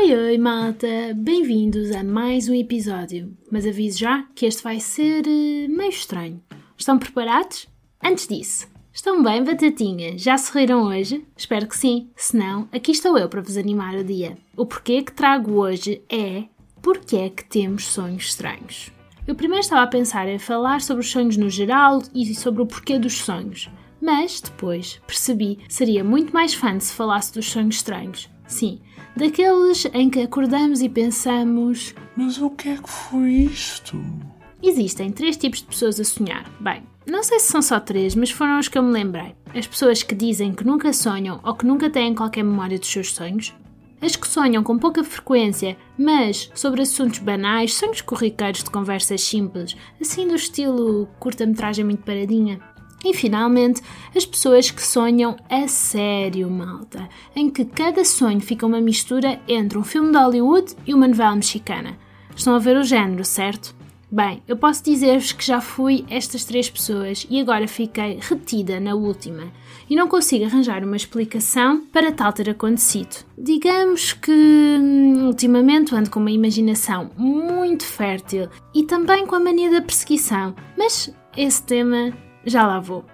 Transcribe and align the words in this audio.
Oi, 0.00 0.14
oi, 0.14 0.38
malta! 0.38 0.86
Bem-vindos 1.16 1.90
a 1.90 2.04
mais 2.04 2.48
um 2.48 2.54
episódio. 2.54 3.36
Mas 3.50 3.66
aviso 3.66 3.98
já 3.98 4.22
que 4.32 4.46
este 4.46 4.62
vai 4.62 4.78
ser 4.78 5.26
uh, 5.26 5.76
meio 5.76 5.90
estranho. 5.90 6.40
Estão 6.76 7.00
preparados? 7.00 7.66
Antes 8.00 8.28
disso, 8.28 8.68
estão 8.92 9.24
bem, 9.24 9.42
batatinha? 9.42 10.16
Já 10.16 10.38
se 10.38 10.56
riram 10.56 10.84
hoje? 10.84 11.26
Espero 11.36 11.66
que 11.66 11.76
sim. 11.76 12.10
Se 12.14 12.36
não, 12.36 12.68
aqui 12.70 12.92
estou 12.92 13.18
eu 13.18 13.28
para 13.28 13.42
vos 13.42 13.56
animar 13.56 13.96
o 13.96 14.04
dia. 14.04 14.38
O 14.56 14.64
porquê 14.64 15.02
que 15.02 15.10
trago 15.10 15.54
hoje 15.54 16.00
é 16.08 16.44
porque 16.80 17.16
é 17.16 17.28
que 17.28 17.44
temos 17.44 17.88
sonhos 17.88 18.26
estranhos. 18.26 18.92
Eu 19.26 19.34
primeiro 19.34 19.64
estava 19.64 19.82
a 19.82 19.88
pensar 19.88 20.28
em 20.28 20.38
falar 20.38 20.80
sobre 20.80 21.02
os 21.02 21.10
sonhos 21.10 21.36
no 21.36 21.50
geral 21.50 22.00
e 22.14 22.36
sobre 22.36 22.62
o 22.62 22.66
porquê 22.66 23.00
dos 23.00 23.18
sonhos. 23.18 23.68
Mas 24.00 24.40
depois 24.40 25.00
percebi 25.08 25.58
seria 25.68 26.04
muito 26.04 26.32
mais 26.32 26.54
fã 26.54 26.78
se 26.78 26.94
falasse 26.94 27.34
dos 27.34 27.50
sonhos 27.50 27.74
estranhos. 27.74 28.30
Sim, 28.48 28.80
daqueles 29.14 29.86
em 29.92 30.08
que 30.08 30.22
acordamos 30.22 30.80
e 30.80 30.88
pensamos: 30.88 31.94
Mas 32.16 32.40
o 32.40 32.50
que 32.50 32.70
é 32.70 32.76
que 32.76 32.90
foi 32.90 33.30
isto? 33.30 34.02
Existem 34.60 35.12
três 35.12 35.36
tipos 35.36 35.60
de 35.60 35.66
pessoas 35.66 36.00
a 36.00 36.04
sonhar. 36.04 36.50
Bem, 36.58 36.82
não 37.06 37.22
sei 37.22 37.38
se 37.38 37.52
são 37.52 37.62
só 37.62 37.78
três, 37.78 38.14
mas 38.14 38.30
foram 38.30 38.58
os 38.58 38.66
que 38.66 38.76
eu 38.76 38.82
me 38.82 38.90
lembrei. 38.90 39.34
As 39.54 39.66
pessoas 39.66 40.02
que 40.02 40.14
dizem 40.14 40.52
que 40.52 40.66
nunca 40.66 40.92
sonham 40.92 41.40
ou 41.44 41.54
que 41.54 41.66
nunca 41.66 41.88
têm 41.88 42.14
qualquer 42.14 42.42
memória 42.42 42.78
dos 42.78 42.90
seus 42.90 43.12
sonhos. 43.12 43.54
As 44.00 44.16
que 44.16 44.26
sonham 44.26 44.62
com 44.62 44.78
pouca 44.78 45.04
frequência, 45.04 45.76
mas 45.98 46.50
sobre 46.54 46.82
assuntos 46.82 47.18
banais, 47.18 47.74
sonhos 47.74 48.00
corriqueiros 48.00 48.62
de 48.62 48.70
conversas 48.70 49.20
simples, 49.22 49.76
assim 50.00 50.26
do 50.26 50.36
estilo 50.36 51.08
curta-metragem 51.18 51.84
muito 51.84 52.04
paradinha. 52.04 52.60
E 53.04 53.14
finalmente, 53.14 53.80
as 54.14 54.26
pessoas 54.26 54.70
que 54.70 54.82
sonham 54.82 55.36
a 55.48 55.68
sério, 55.68 56.50
malta, 56.50 57.08
em 57.34 57.48
que 57.48 57.64
cada 57.64 58.04
sonho 58.04 58.40
fica 58.40 58.66
uma 58.66 58.80
mistura 58.80 59.40
entre 59.46 59.78
um 59.78 59.84
filme 59.84 60.10
de 60.10 60.18
Hollywood 60.18 60.74
e 60.86 60.92
uma 60.92 61.06
novela 61.06 61.36
mexicana. 61.36 61.96
Estão 62.34 62.54
a 62.54 62.58
ver 62.58 62.76
o 62.76 62.82
género, 62.82 63.24
certo? 63.24 63.76
Bem, 64.10 64.42
eu 64.48 64.56
posso 64.56 64.82
dizer-vos 64.82 65.32
que 65.32 65.44
já 65.44 65.60
fui 65.60 66.04
estas 66.08 66.44
três 66.46 66.70
pessoas 66.70 67.26
e 67.28 67.38
agora 67.38 67.68
fiquei 67.68 68.18
retida 68.18 68.80
na 68.80 68.94
última 68.94 69.52
e 69.88 69.94
não 69.94 70.08
consigo 70.08 70.46
arranjar 70.46 70.82
uma 70.82 70.96
explicação 70.96 71.84
para 71.92 72.10
tal 72.10 72.32
ter 72.32 72.48
acontecido. 72.48 73.26
Digamos 73.36 74.14
que 74.14 74.32
hum, 74.32 75.26
ultimamente 75.26 75.94
ando 75.94 76.08
com 76.08 76.20
uma 76.20 76.30
imaginação 76.30 77.10
muito 77.18 77.84
fértil 77.84 78.48
e 78.74 78.82
também 78.82 79.26
com 79.26 79.34
a 79.34 79.40
mania 79.40 79.70
da 79.70 79.82
perseguição, 79.82 80.54
mas 80.76 81.12
esse 81.36 81.62
tema 81.62 82.10
já 82.48 82.66
lá 82.66 82.80
vou. 82.80 83.04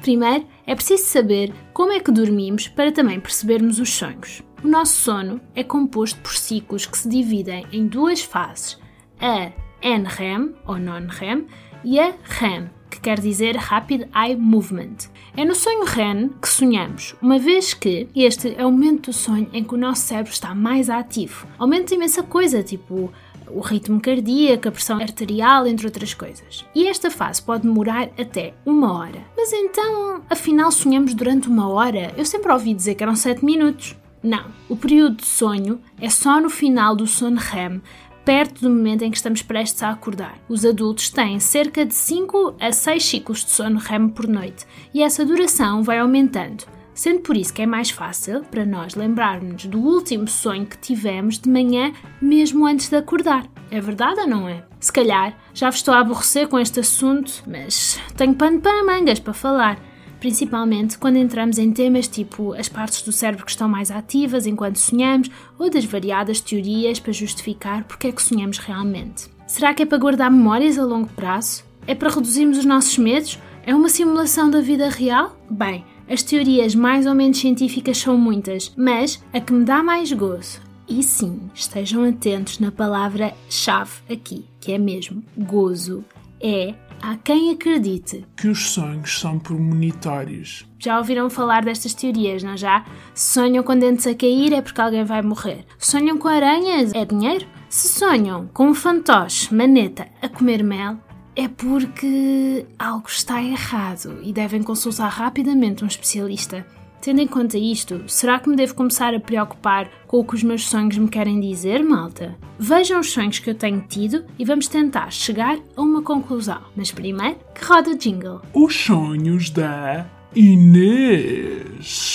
Primeiro, 0.00 0.46
é 0.66 0.74
preciso 0.74 1.04
saber 1.04 1.52
como 1.72 1.92
é 1.92 2.00
que 2.00 2.10
dormimos 2.10 2.68
para 2.68 2.92
também 2.92 3.20
percebermos 3.20 3.78
os 3.78 3.92
sonhos. 3.92 4.42
O 4.62 4.68
nosso 4.68 4.94
sono 4.94 5.40
é 5.54 5.62
composto 5.62 6.18
por 6.20 6.34
ciclos 6.34 6.86
que 6.86 6.96
se 6.96 7.08
dividem 7.08 7.66
em 7.72 7.86
duas 7.86 8.22
fases, 8.22 8.78
a 9.20 9.52
NREM, 9.82 10.54
ou 10.66 10.78
non-REM, 10.78 11.46
e 11.84 11.98
a 11.98 12.14
REM, 12.22 12.70
que 12.90 13.00
quer 13.00 13.20
dizer 13.20 13.56
Rapid 13.56 14.02
Eye 14.14 14.36
Movement. 14.36 14.96
É 15.36 15.44
no 15.44 15.54
sonho 15.54 15.84
REM 15.84 16.30
que 16.40 16.48
sonhamos, 16.48 17.14
uma 17.22 17.38
vez 17.38 17.72
que 17.72 18.08
este 18.14 18.54
é 18.56 18.66
o 18.66 18.72
momento 18.72 19.10
do 19.10 19.12
sonho 19.12 19.48
em 19.52 19.64
que 19.64 19.74
o 19.74 19.78
nosso 19.78 20.02
cérebro 20.02 20.32
está 20.32 20.54
mais 20.54 20.90
ativo. 20.90 21.46
Aumenta 21.58 21.94
imensa 21.94 22.22
coisa, 22.22 22.62
tipo 22.62 23.12
o 23.54 23.60
ritmo 23.60 24.00
cardíaco, 24.00 24.68
a 24.68 24.72
pressão 24.72 24.98
arterial, 25.00 25.66
entre 25.66 25.86
outras 25.86 26.14
coisas. 26.14 26.64
E 26.74 26.86
esta 26.86 27.10
fase 27.10 27.42
pode 27.42 27.62
demorar 27.62 28.08
até 28.18 28.54
uma 28.64 28.92
hora. 28.92 29.22
Mas 29.36 29.52
então, 29.52 30.22
afinal, 30.28 30.70
sonhamos 30.70 31.14
durante 31.14 31.48
uma 31.48 31.68
hora? 31.68 32.12
Eu 32.16 32.24
sempre 32.24 32.52
ouvi 32.52 32.74
dizer 32.74 32.94
que 32.94 33.02
eram 33.02 33.16
7 33.16 33.44
minutos. 33.44 33.96
Não, 34.22 34.44
o 34.68 34.76
período 34.76 35.16
de 35.16 35.26
sonho 35.26 35.80
é 36.00 36.10
só 36.10 36.40
no 36.40 36.50
final 36.50 36.94
do 36.94 37.06
sono 37.06 37.38
REM, 37.38 37.80
perto 38.24 38.60
do 38.60 38.70
momento 38.70 39.02
em 39.02 39.10
que 39.10 39.16
estamos 39.16 39.42
prestes 39.42 39.82
a 39.82 39.90
acordar. 39.90 40.38
Os 40.48 40.64
adultos 40.64 41.08
têm 41.10 41.40
cerca 41.40 41.86
de 41.86 41.94
5 41.94 42.56
a 42.60 42.70
6 42.70 43.04
ciclos 43.04 43.44
de 43.44 43.50
sono 43.50 43.78
REM 43.78 44.08
por 44.08 44.28
noite 44.28 44.66
e 44.92 45.02
essa 45.02 45.24
duração 45.24 45.82
vai 45.82 45.98
aumentando 45.98 46.64
sendo 46.94 47.20
por 47.20 47.36
isso 47.36 47.52
que 47.52 47.62
é 47.62 47.66
mais 47.66 47.90
fácil 47.90 48.42
para 48.50 48.66
nós 48.66 48.94
lembrarmos 48.94 49.66
do 49.66 49.78
último 49.78 50.28
sonho 50.28 50.66
que 50.66 50.78
tivemos 50.78 51.38
de 51.38 51.48
manhã, 51.48 51.92
mesmo 52.20 52.66
antes 52.66 52.88
de 52.88 52.96
acordar. 52.96 53.46
É 53.70 53.80
verdade 53.80 54.20
ou 54.20 54.26
não 54.26 54.48
é? 54.48 54.64
Se 54.80 54.92
calhar 54.92 55.36
já 55.54 55.68
vos 55.70 55.78
estou 55.78 55.94
a 55.94 56.00
aborrecer 56.00 56.48
com 56.48 56.58
este 56.58 56.80
assunto, 56.80 57.42
mas 57.46 58.00
tenho 58.16 58.34
pano 58.34 58.60
para 58.60 58.84
mangas 58.84 59.20
para 59.20 59.32
falar. 59.32 59.78
Principalmente 60.18 60.98
quando 60.98 61.16
entramos 61.16 61.58
em 61.58 61.72
temas 61.72 62.06
tipo 62.06 62.52
as 62.52 62.68
partes 62.68 63.02
do 63.02 63.10
cérebro 63.10 63.44
que 63.44 63.50
estão 63.50 63.68
mais 63.68 63.90
ativas 63.90 64.46
enquanto 64.46 64.76
sonhamos 64.76 65.30
ou 65.58 65.70
das 65.70 65.84
variadas 65.84 66.40
teorias 66.40 67.00
para 67.00 67.12
justificar 67.12 67.84
porque 67.84 68.08
é 68.08 68.12
que 68.12 68.22
sonhamos 68.22 68.58
realmente. 68.58 69.28
Será 69.46 69.72
que 69.72 69.82
é 69.82 69.86
para 69.86 69.98
guardar 69.98 70.30
memórias 70.30 70.78
a 70.78 70.84
longo 70.84 71.08
prazo? 71.08 71.64
É 71.86 71.94
para 71.94 72.10
reduzirmos 72.10 72.58
os 72.58 72.64
nossos 72.64 72.96
medos? 72.98 73.38
É 73.64 73.74
uma 73.74 73.88
simulação 73.88 74.50
da 74.50 74.60
vida 74.60 74.88
real? 74.88 75.36
Bem, 75.50 75.84
as 76.10 76.24
teorias 76.24 76.74
mais 76.74 77.06
ou 77.06 77.14
menos 77.14 77.38
científicas 77.38 77.98
são 77.98 78.18
muitas, 78.18 78.72
mas 78.76 79.22
a 79.32 79.40
que 79.40 79.52
me 79.52 79.64
dá 79.64 79.80
mais 79.80 80.12
gozo, 80.12 80.60
e 80.88 81.04
sim, 81.04 81.38
estejam 81.54 82.02
atentos 82.02 82.58
na 82.58 82.72
palavra-chave 82.72 83.92
aqui, 84.10 84.44
que 84.60 84.72
é 84.72 84.78
mesmo 84.78 85.22
gozo, 85.38 86.04
é 86.40 86.74
Há 87.02 87.16
quem 87.16 87.50
acredite 87.50 88.26
que 88.36 88.46
os 88.46 88.72
sonhos 88.72 89.18
são 89.18 89.38
premonitórios. 89.38 90.66
Já 90.78 90.98
ouviram 90.98 91.30
falar 91.30 91.64
destas 91.64 91.94
teorias, 91.94 92.42
não 92.42 92.58
já? 92.58 92.84
Se 93.14 93.40
sonham 93.40 93.64
com 93.64 93.78
dentes 93.78 94.06
a 94.06 94.14
cair 94.14 94.52
é 94.52 94.60
porque 94.60 94.82
alguém 94.82 95.02
vai 95.02 95.22
morrer. 95.22 95.64
Sonham 95.78 96.18
com 96.18 96.28
aranhas 96.28 96.92
é 96.92 97.06
dinheiro? 97.06 97.46
Se 97.70 97.88
sonham 97.88 98.50
com 98.52 98.68
um 98.68 98.74
fantoche, 98.74 99.54
maneta, 99.54 100.08
a 100.20 100.28
comer 100.28 100.62
mel, 100.62 100.98
é 101.36 101.48
porque 101.48 102.66
algo 102.78 103.08
está 103.08 103.42
errado 103.42 104.18
e 104.22 104.32
devem 104.32 104.62
consultar 104.62 105.08
rapidamente 105.08 105.84
um 105.84 105.86
especialista. 105.86 106.66
Tendo 107.00 107.20
em 107.22 107.26
conta 107.26 107.56
isto, 107.56 108.02
será 108.06 108.38
que 108.38 108.48
me 108.48 108.56
devo 108.56 108.74
começar 108.74 109.14
a 109.14 109.20
preocupar 109.20 109.90
com 110.06 110.18
o 110.18 110.24
que 110.24 110.34
os 110.34 110.42
meus 110.42 110.68
sonhos 110.68 110.98
me 110.98 111.08
querem 111.08 111.40
dizer, 111.40 111.82
malta? 111.82 112.36
Vejam 112.58 113.00
os 113.00 113.10
sonhos 113.10 113.38
que 113.38 113.48
eu 113.48 113.54
tenho 113.54 113.80
tido 113.88 114.24
e 114.38 114.44
vamos 114.44 114.68
tentar 114.68 115.10
chegar 115.10 115.58
a 115.74 115.80
uma 115.80 116.02
conclusão. 116.02 116.60
Mas 116.76 116.92
primeiro, 116.92 117.38
que 117.54 117.64
roda 117.64 117.90
o 117.90 117.96
jingle. 117.96 118.42
Os 118.52 118.76
sonhos 118.76 119.48
da 119.48 120.06
Inês. 120.34 122.09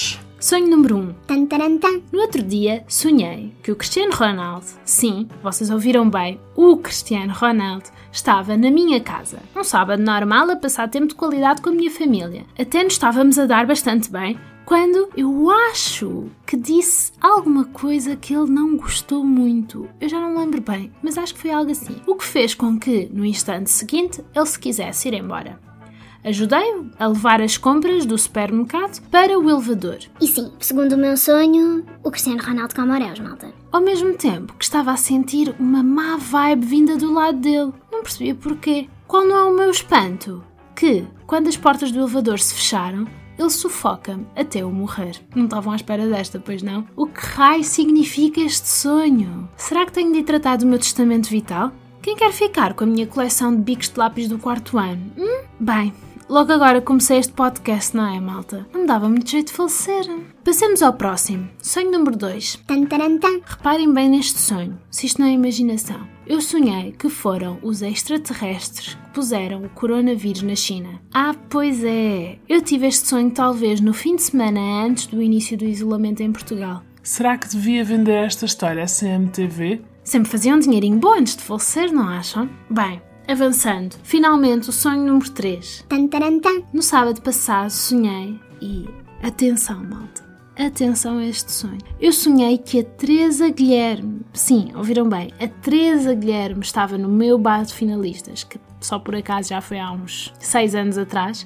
Sonho 0.45 0.69
número 0.69 0.97
1. 0.97 0.99
Um. 0.99 1.13
Tan, 1.25 1.45
tan, 1.47 1.77
tan. 1.79 2.01
No 2.11 2.21
outro 2.21 2.43
dia, 2.43 2.85
sonhei 2.87 3.51
que 3.63 3.71
o 3.71 3.75
Cristiano 3.75 4.13
Ronaldo, 4.13 4.67
sim, 4.85 5.27
vocês 5.41 5.71
ouviram 5.71 6.07
bem, 6.07 6.39
o 6.55 6.77
Cristiano 6.77 7.33
Ronaldo, 7.33 7.85
estava 8.11 8.55
na 8.55 8.69
minha 8.69 9.01
casa. 9.01 9.39
Um 9.55 9.63
sábado 9.63 10.03
normal 10.03 10.51
a 10.51 10.55
passar 10.55 10.87
tempo 10.87 11.07
de 11.07 11.15
qualidade 11.15 11.63
com 11.63 11.69
a 11.69 11.73
minha 11.73 11.89
família. 11.89 12.45
Até 12.59 12.83
nos 12.83 12.93
estávamos 12.93 13.39
a 13.39 13.47
dar 13.47 13.65
bastante 13.65 14.11
bem, 14.11 14.37
quando 14.67 15.09
eu 15.17 15.49
acho 15.49 16.29
que 16.45 16.55
disse 16.55 17.11
alguma 17.19 17.65
coisa 17.65 18.15
que 18.15 18.35
ele 18.35 18.51
não 18.51 18.77
gostou 18.77 19.23
muito. 19.23 19.89
Eu 19.99 20.07
já 20.07 20.19
não 20.19 20.37
lembro 20.37 20.61
bem, 20.61 20.91
mas 21.01 21.17
acho 21.17 21.33
que 21.33 21.41
foi 21.41 21.49
algo 21.49 21.71
assim. 21.71 21.99
O 22.05 22.13
que 22.13 22.23
fez 22.23 22.53
com 22.53 22.77
que, 22.77 23.09
no 23.11 23.25
instante 23.25 23.71
seguinte, 23.71 24.23
ele 24.35 24.45
se 24.45 24.59
quisesse 24.59 25.07
ir 25.07 25.15
embora. 25.15 25.59
Ajudei-o 26.25 26.89
a 26.97 27.05
levar 27.05 27.39
as 27.39 27.55
compras 27.55 28.03
do 28.03 28.17
supermercado 28.17 28.99
para 29.11 29.37
o 29.37 29.47
elevador. 29.47 29.99
E 30.19 30.27
sim, 30.27 30.51
segundo 30.59 30.93
o 30.93 30.97
meu 30.97 31.15
sonho, 31.15 31.85
o 32.03 32.09
Cristiano 32.09 32.41
Ronaldo 32.41 32.73
Camoréus, 32.73 33.19
malta. 33.19 33.53
Ao 33.71 33.79
mesmo 33.79 34.15
tempo 34.15 34.53
que 34.53 34.63
estava 34.63 34.91
a 34.91 34.97
sentir 34.97 35.53
uma 35.59 35.83
má 35.83 36.17
vibe 36.17 36.65
vinda 36.65 36.97
do 36.97 37.13
lado 37.13 37.37
dele. 37.37 37.71
Não 37.91 38.01
percebia 38.01 38.33
porquê. 38.33 38.89
Qual 39.07 39.23
não 39.23 39.35
é 39.37 39.43
o 39.43 39.55
meu 39.55 39.69
espanto? 39.69 40.43
Que, 40.75 41.05
quando 41.27 41.47
as 41.47 41.57
portas 41.57 41.91
do 41.91 41.99
elevador 41.99 42.39
se 42.39 42.55
fecharam, 42.55 43.05
ele 43.37 43.49
sufoca-me 43.51 44.25
até 44.35 44.63
eu 44.63 44.71
morrer. 44.71 45.21
Não 45.35 45.43
estavam 45.43 45.73
à 45.73 45.75
espera 45.75 46.07
desta, 46.07 46.39
pois 46.39 46.63
não? 46.63 46.87
O 46.95 47.05
que 47.05 47.19
raio 47.19 47.63
significa 47.63 48.41
este 48.41 48.67
sonho? 48.67 49.47
Será 49.55 49.85
que 49.85 49.91
tenho 49.91 50.11
de 50.11 50.23
tratar 50.23 50.57
do 50.57 50.65
meu 50.65 50.79
testamento 50.79 51.29
vital? 51.29 51.71
Quem 52.01 52.15
quer 52.15 52.31
ficar 52.31 52.73
com 52.73 52.83
a 52.83 52.87
minha 52.87 53.05
coleção 53.07 53.55
de 53.55 53.61
bicos 53.61 53.89
de 53.89 53.99
lápis 53.99 54.27
do 54.27 54.39
quarto 54.39 54.77
ano? 54.77 55.11
Hum? 55.17 55.43
Bem, 55.59 55.93
Logo 56.27 56.51
agora 56.51 56.81
comecei 56.81 57.19
este 57.19 57.33
podcast, 57.33 57.95
não 57.95 58.07
é, 58.07 58.19
malta? 58.19 58.67
Não 58.73 58.81
me 58.81 58.87
dava 58.87 59.07
muito 59.07 59.29
jeito 59.29 59.47
de 59.47 59.53
falecer. 59.53 60.05
Passemos 60.43 60.81
ao 60.81 60.91
próximo. 60.91 61.47
Sonho 61.61 61.91
número 61.91 62.17
2. 62.17 62.63
Reparem 63.45 63.93
bem 63.93 64.09
neste 64.09 64.39
sonho, 64.39 64.75
se 64.89 65.05
isto 65.05 65.21
não 65.21 65.27
é 65.27 65.33
imaginação. 65.33 66.07
Eu 66.25 66.41
sonhei 66.41 66.93
que 66.93 67.09
foram 67.09 67.59
os 67.61 67.83
extraterrestres 67.83 68.95
que 68.95 69.09
puseram 69.13 69.65
o 69.65 69.69
coronavírus 69.69 70.41
na 70.41 70.55
China. 70.55 70.99
Ah, 71.13 71.35
pois 71.47 71.83
é! 71.83 72.39
Eu 72.49 72.59
tive 72.59 72.87
este 72.87 73.07
sonho 73.07 73.29
talvez 73.29 73.79
no 73.79 73.93
fim 73.93 74.15
de 74.15 74.23
semana 74.23 74.59
antes 74.83 75.05
do 75.05 75.21
início 75.21 75.55
do 75.55 75.65
isolamento 75.65 76.23
em 76.23 76.31
Portugal. 76.31 76.81
Será 77.03 77.37
que 77.37 77.47
devia 77.47 77.83
vender 77.83 78.25
esta 78.25 78.45
história 78.45 78.83
à 78.83 78.87
CMTV? 78.87 79.79
Sempre 80.03 80.31
faziam 80.31 80.57
um 80.57 80.59
dinheirinho 80.59 80.97
bom 80.97 81.13
antes 81.13 81.35
de 81.35 81.43
falecer, 81.43 81.91
não 81.93 82.09
acham? 82.09 82.49
Bem, 82.67 82.99
Avançando, 83.27 83.95
finalmente 84.03 84.69
o 84.69 84.71
sonho 84.71 85.03
número 85.03 85.31
3. 85.31 85.85
Tan, 85.89 86.07
tan, 86.07 86.39
tan. 86.39 86.61
No 86.71 86.83
sábado 86.83 87.21
passado 87.21 87.71
sonhei 87.71 88.39
e. 88.61 88.87
Atenção, 89.23 89.83
malta! 89.83 90.25
atenção 90.57 91.17
a 91.17 91.25
este 91.25 91.51
sonho. 91.51 91.79
Eu 91.99 92.13
sonhei 92.13 92.57
que 92.57 92.79
a 92.79 92.83
Teresa 92.83 93.49
Guilherme, 93.49 94.21
sim, 94.33 94.71
ouviram 94.75 95.09
bem, 95.09 95.33
a 95.39 95.47
Teresa 95.47 96.13
Guilherme 96.13 96.61
estava 96.61 96.97
no 96.97 97.09
meu 97.09 97.37
bar 97.37 97.65
de 97.65 97.73
finalistas, 97.73 98.43
que 98.43 98.57
só 98.79 98.97
por 98.97 99.15
acaso 99.15 99.49
já 99.49 99.59
foi 99.59 99.79
há 99.79 99.91
uns 99.91 100.33
seis 100.39 100.73
anos 100.73 100.97
atrás, 100.97 101.45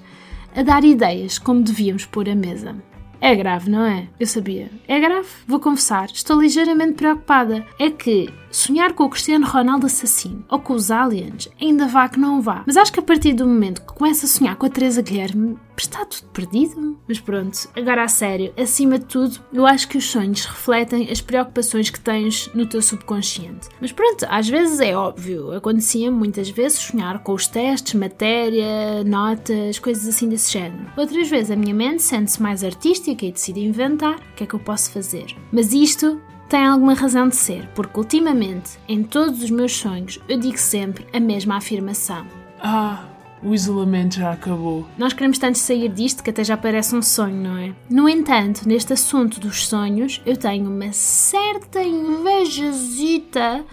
a 0.55 0.61
dar 0.61 0.83
ideias 0.83 1.39
como 1.39 1.63
devíamos 1.63 2.05
pôr 2.05 2.29
a 2.29 2.35
mesa. 2.35 2.75
É 3.21 3.35
grave, 3.35 3.69
não 3.69 3.85
é? 3.85 4.07
Eu 4.19 4.27
sabia. 4.27 4.69
É 4.87 4.99
grave, 4.99 5.27
vou 5.47 5.59
confessar. 5.59 6.09
Estou 6.13 6.41
ligeiramente 6.41 6.93
preocupada. 6.93 7.65
É 7.77 7.89
que 7.89 8.29
sonhar 8.51 8.93
com 8.93 9.03
o 9.03 9.09
Cristiano 9.09 9.45
Ronaldo 9.45 9.85
assassino 9.85 10.43
ou 10.49 10.59
com 10.59 10.73
os 10.73 10.89
aliens 10.89 11.49
ainda 11.61 11.87
vá 11.87 12.09
que 12.09 12.19
não 12.19 12.41
vá. 12.41 12.63
Mas 12.65 12.77
acho 12.77 12.91
que 12.91 12.99
a 12.99 13.03
partir 13.03 13.33
do 13.33 13.45
momento 13.45 13.81
que 13.81 13.93
começa 13.93 14.25
a 14.25 14.29
sonhar 14.29 14.55
com 14.55 14.65
a 14.65 14.69
Teresa 14.69 15.01
Guilherme, 15.01 15.57
está 15.77 16.03
tudo 16.05 16.27
perdido. 16.31 16.99
Mas 17.07 17.19
pronto, 17.19 17.69
agora 17.75 18.03
a 18.03 18.07
sério, 18.07 18.53
acima 18.57 18.99
de 18.99 19.05
tudo, 19.05 19.39
eu 19.53 19.65
acho 19.65 19.87
que 19.87 19.97
os 19.97 20.05
sonhos 20.05 20.45
refletem 20.45 21.09
as 21.11 21.21
preocupações 21.21 21.89
que 21.89 21.99
tens 21.99 22.49
no 22.53 22.65
teu 22.65 22.81
subconsciente. 22.81 23.69
Mas 23.79 23.91
pronto, 23.91 24.25
às 24.29 24.47
vezes 24.49 24.79
é 24.79 24.95
óbvio, 24.95 25.51
acontecia 25.53 26.11
muitas 26.11 26.49
vezes 26.49 26.79
sonhar 26.79 27.19
com 27.19 27.33
os 27.33 27.47
testes, 27.47 27.93
matéria, 27.93 29.03
notas, 29.05 29.79
coisas 29.79 30.07
assim 30.07 30.27
desse 30.27 30.51
género. 30.51 30.91
Outras 30.97 31.29
vezes 31.29 31.51
a 31.51 31.55
minha 31.55 31.73
mente 31.73 32.01
sente-se 32.01 32.41
mais 32.41 32.63
artística 32.63 33.08
e 33.11 33.31
decide 33.31 33.61
inventar 33.61 34.15
o 34.15 34.35
que 34.35 34.43
é 34.43 34.47
que 34.47 34.53
eu 34.53 34.59
posso 34.59 34.91
fazer. 34.91 35.35
Mas 35.51 35.73
isto 35.73 36.21
tem 36.47 36.65
alguma 36.65 36.93
razão 36.93 37.27
de 37.29 37.35
ser, 37.35 37.67
porque 37.75 37.99
ultimamente, 37.99 38.71
em 38.87 39.03
todos 39.03 39.43
os 39.43 39.51
meus 39.51 39.75
sonhos, 39.75 40.19
eu 40.27 40.39
digo 40.39 40.57
sempre 40.57 41.05
a 41.13 41.19
mesma 41.19 41.57
afirmação. 41.57 42.25
Ah, 42.59 43.05
o 43.41 43.53
isolamento 43.53 44.15
já 44.15 44.33
acabou. 44.33 44.85
Nós 44.97 45.13
queremos 45.13 45.37
tanto 45.37 45.57
sair 45.57 45.89
disto 45.89 46.23
que 46.23 46.29
até 46.29 46.43
já 46.43 46.57
parece 46.57 46.95
um 46.95 47.01
sonho, 47.01 47.35
não 47.35 47.57
é? 47.57 47.73
No 47.89 48.09
entanto, 48.09 48.67
neste 48.67 48.93
assunto 48.93 49.39
dos 49.39 49.67
sonhos, 49.67 50.21
eu 50.25 50.35
tenho 50.35 50.69
uma 50.69 50.91
certa 50.91 51.81
invejazita 51.81 53.63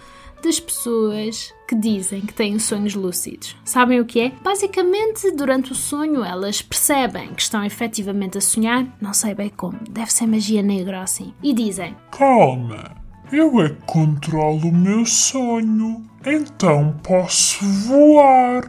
das 0.43 0.59
pessoas 0.59 1.53
que 1.67 1.75
dizem 1.75 2.21
que 2.21 2.33
têm 2.33 2.57
sonhos 2.59 2.95
lúcidos. 2.95 3.55
Sabem 3.65 3.99
o 3.99 4.05
que 4.05 4.19
é? 4.19 4.31
Basicamente, 4.41 5.31
durante 5.31 5.71
o 5.71 5.75
sonho, 5.75 6.23
elas 6.23 6.61
percebem 6.61 7.33
que 7.33 7.41
estão 7.41 7.63
efetivamente 7.63 8.37
a 8.37 8.41
sonhar, 8.41 8.85
não 9.01 9.13
sei 9.13 9.33
bem 9.35 9.49
como, 9.49 9.79
deve 9.89 10.11
ser 10.11 10.27
magia 10.27 10.61
negra 10.61 11.01
assim, 11.01 11.33
e 11.43 11.53
dizem: 11.53 11.95
Calma, 12.11 12.95
eu 13.31 13.59
é 13.61 13.69
que 13.69 13.85
controlo 13.85 14.69
o 14.69 14.73
meu 14.73 15.05
sonho, 15.05 16.09
então 16.25 16.97
posso 17.03 17.65
voar. 17.65 18.65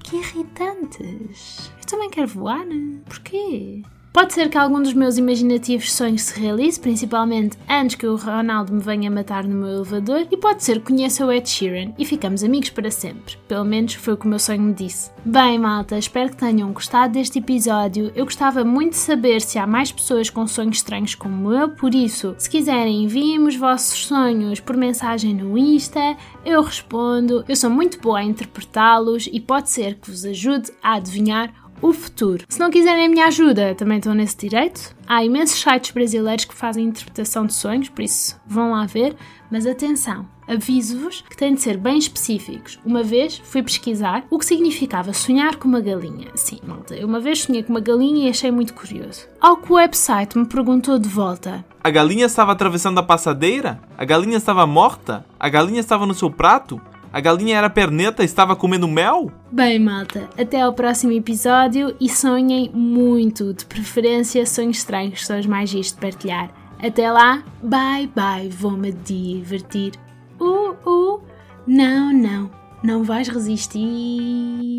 Que 0.00 0.16
irritantes! 0.16 1.72
Eu 1.80 1.86
também 1.86 2.10
quero 2.10 2.28
voar, 2.28 2.66
porquê? 3.06 3.82
Pode 4.12 4.34
ser 4.34 4.50
que 4.50 4.58
algum 4.58 4.82
dos 4.82 4.92
meus 4.92 5.16
imaginativos 5.16 5.90
sonhos 5.90 6.20
se 6.20 6.38
realize, 6.38 6.78
principalmente 6.78 7.56
antes 7.66 7.96
que 7.96 8.06
o 8.06 8.14
Ronaldo 8.14 8.74
me 8.74 8.80
venha 8.80 9.10
matar 9.10 9.42
no 9.44 9.56
meu 9.56 9.68
elevador, 9.68 10.26
e 10.30 10.36
pode 10.36 10.62
ser 10.62 10.80
que 10.80 10.92
conheça 10.92 11.24
o 11.24 11.32
Ed 11.32 11.48
Sheeran 11.48 11.94
e 11.98 12.04
ficamos 12.04 12.44
amigos 12.44 12.68
para 12.68 12.90
sempre. 12.90 13.38
Pelo 13.48 13.64
menos 13.64 13.94
foi 13.94 14.12
o 14.12 14.16
que 14.18 14.26
o 14.26 14.28
meu 14.28 14.38
sonho 14.38 14.60
me 14.60 14.74
disse. 14.74 15.10
Bem, 15.24 15.58
malta, 15.58 15.96
espero 15.96 16.28
que 16.28 16.36
tenham 16.36 16.70
gostado 16.74 17.14
deste 17.14 17.38
episódio. 17.38 18.12
Eu 18.14 18.26
gostava 18.26 18.62
muito 18.62 18.92
de 18.92 18.98
saber 18.98 19.40
se 19.40 19.58
há 19.58 19.66
mais 19.66 19.90
pessoas 19.90 20.28
com 20.28 20.46
sonhos 20.46 20.76
estranhos 20.76 21.14
como 21.14 21.50
eu, 21.50 21.70
por 21.70 21.94
isso, 21.94 22.34
se 22.36 22.50
quiserem, 22.50 23.04
enviem 23.04 23.38
os 23.38 23.56
vossos 23.56 24.04
sonhos 24.04 24.60
por 24.60 24.76
mensagem 24.76 25.32
no 25.34 25.56
Insta, 25.56 26.18
eu 26.44 26.60
respondo. 26.60 27.46
Eu 27.48 27.56
sou 27.56 27.70
muito 27.70 27.98
boa 27.98 28.18
a 28.18 28.24
interpretá-los 28.24 29.26
e 29.32 29.40
pode 29.40 29.70
ser 29.70 29.94
que 29.94 30.10
vos 30.10 30.26
ajude 30.26 30.70
a 30.82 30.96
adivinhar 30.96 31.61
o 31.82 31.92
futuro. 31.92 32.44
Se 32.48 32.60
não 32.60 32.70
quiserem 32.70 33.06
a 33.06 33.08
minha 33.08 33.26
ajuda, 33.26 33.74
também 33.74 33.98
estão 33.98 34.14
nesse 34.14 34.36
direito. 34.36 34.94
Há 35.06 35.24
imensos 35.24 35.60
sites 35.60 35.90
brasileiros 35.90 36.44
que 36.44 36.54
fazem 36.54 36.86
interpretação 36.86 37.44
de 37.44 37.52
sonhos, 37.52 37.88
por 37.88 38.02
isso 38.02 38.40
vão 38.46 38.70
lá 38.70 38.86
ver. 38.86 39.14
Mas 39.50 39.66
atenção, 39.66 40.26
aviso-vos 40.48 41.22
que 41.28 41.36
têm 41.36 41.54
de 41.54 41.60
ser 41.60 41.76
bem 41.76 41.98
específicos. 41.98 42.78
Uma 42.86 43.02
vez 43.02 43.36
fui 43.44 43.62
pesquisar 43.62 44.24
o 44.30 44.38
que 44.38 44.46
significava 44.46 45.12
sonhar 45.12 45.56
com 45.56 45.68
uma 45.68 45.80
galinha. 45.80 46.28
Sim, 46.34 46.58
malta, 46.66 46.94
eu 46.94 47.06
uma 47.06 47.20
vez 47.20 47.42
sonhei 47.42 47.62
com 47.62 47.70
uma 47.70 47.80
galinha 47.80 48.26
e 48.26 48.30
achei 48.30 48.50
muito 48.50 48.72
curioso. 48.72 49.26
Ao 49.40 49.56
que 49.56 49.70
o 49.70 49.74
website 49.74 50.38
me 50.38 50.46
perguntou 50.46 50.98
de 50.98 51.08
volta: 51.08 51.64
A 51.82 51.90
galinha 51.90 52.24
estava 52.24 52.52
atravessando 52.52 52.98
a 52.98 53.02
passadeira? 53.02 53.80
A 53.98 54.04
galinha 54.04 54.38
estava 54.38 54.66
morta? 54.66 55.26
A 55.38 55.48
galinha 55.48 55.80
estava 55.80 56.06
no 56.06 56.14
seu 56.14 56.30
prato? 56.30 56.80
A 57.12 57.20
galinha 57.20 57.58
era 57.58 57.68
perneta 57.68 58.22
e 58.22 58.24
estava 58.24 58.56
comendo 58.56 58.88
mel? 58.88 59.30
Bem, 59.50 59.78
malta, 59.78 60.30
até 60.38 60.62
ao 60.62 60.72
próximo 60.72 61.12
episódio 61.12 61.94
e 62.00 62.08
sonhem 62.08 62.70
muito, 62.72 63.52
de 63.52 63.66
preferência 63.66 64.46
sonhos 64.46 64.78
estranhos, 64.78 65.26
são 65.26 65.38
os 65.38 65.44
mais 65.44 65.68
giros 65.68 65.88
de 65.92 65.98
partilhar. 65.98 66.50
Até 66.82 67.12
lá, 67.12 67.42
bye 67.62 68.06
bye, 68.06 68.48
vou-me 68.48 68.92
divertir. 68.92 69.92
Uh, 70.40 70.70
uh, 70.88 71.22
não, 71.66 72.12
não, 72.14 72.50
não 72.82 73.04
vais 73.04 73.28
resistir. 73.28 74.78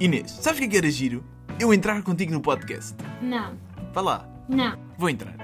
Inês, 0.00 0.30
sabes 0.30 0.58
o 0.58 0.62
que 0.62 0.66
é 0.66 0.68
que 0.70 0.76
era 0.78 0.90
giro? 0.90 1.22
Eu 1.58 1.74
entrar 1.74 2.02
contigo 2.02 2.32
no 2.32 2.40
podcast. 2.40 2.94
Não, 3.20 3.52
Vá 3.92 4.00
lá, 4.00 4.28
não. 4.48 4.78
vou 4.96 5.10
entrar. 5.10 5.36